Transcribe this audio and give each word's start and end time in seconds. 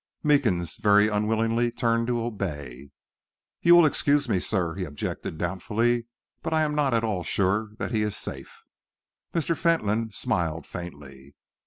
Meekins 0.23 0.77
very 0.77 1.09
unwillingly 1.09 1.69
turned 1.69 2.07
to 2.07 2.23
obey. 2.23 2.89
"You 3.61 3.75
will 3.75 3.85
excuse 3.85 4.27
me, 4.27 4.39
sir," 4.39 4.73
he 4.73 4.83
objected 4.83 5.37
doubtfully, 5.37 6.07
"but 6.41 6.55
I 6.55 6.63
am 6.63 6.73
not 6.73 6.95
at 6.95 7.03
all 7.03 7.23
sure 7.23 7.73
that 7.77 7.91
he 7.91 8.01
is 8.01 8.17
safe." 8.17 8.63
Mr. 9.31 9.55
Fentolin 9.55 10.09
smiled 10.11 10.65
faintly. 10.65 11.35